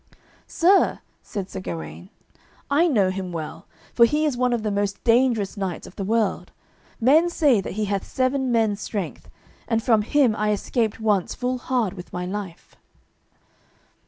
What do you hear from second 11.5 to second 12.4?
hard with my